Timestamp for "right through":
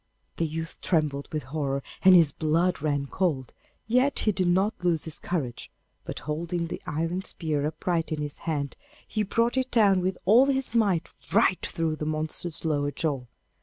11.31-11.97